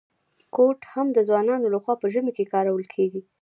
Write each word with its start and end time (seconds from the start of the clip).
کوټ 0.55 0.79
هم 0.93 1.07
د 1.13 1.19
ځوانانو 1.27 1.67
لخوا 1.73 1.93
په 1.99 2.07
ژمي 2.13 2.33
کي 2.37 2.45
کارول 2.53 2.83
کیږي. 2.93 3.21